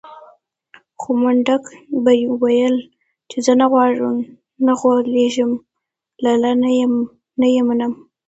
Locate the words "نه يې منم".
7.41-7.93